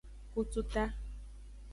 Kututa. 0.33 0.83